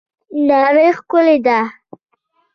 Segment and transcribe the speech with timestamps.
[0.47, 1.59] نړۍ ښکلې ده